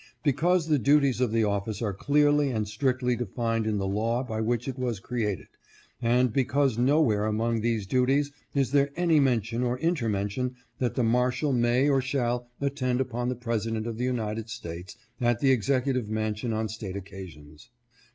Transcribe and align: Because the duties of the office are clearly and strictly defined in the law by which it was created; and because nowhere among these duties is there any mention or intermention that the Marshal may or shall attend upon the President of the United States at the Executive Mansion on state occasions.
Because 0.23 0.67
the 0.67 0.79
duties 0.79 1.21
of 1.21 1.31
the 1.31 1.43
office 1.43 1.79
are 1.79 1.93
clearly 1.93 2.49
and 2.49 2.67
strictly 2.67 3.15
defined 3.15 3.67
in 3.67 3.77
the 3.77 3.85
law 3.85 4.23
by 4.23 4.41
which 4.41 4.67
it 4.67 4.79
was 4.79 4.99
created; 4.99 5.45
and 6.01 6.33
because 6.33 6.75
nowhere 6.75 7.27
among 7.27 7.61
these 7.61 7.85
duties 7.85 8.31
is 8.55 8.71
there 8.71 8.89
any 8.95 9.19
mention 9.19 9.61
or 9.61 9.77
intermention 9.77 10.55
that 10.79 10.95
the 10.95 11.03
Marshal 11.03 11.53
may 11.53 11.87
or 11.87 12.01
shall 12.01 12.47
attend 12.59 12.99
upon 12.99 13.29
the 13.29 13.35
President 13.35 13.85
of 13.85 13.99
the 13.99 14.05
United 14.05 14.49
States 14.49 14.97
at 15.19 15.39
the 15.39 15.51
Executive 15.51 16.09
Mansion 16.09 16.51
on 16.51 16.67
state 16.67 16.95
occasions. 16.95 17.69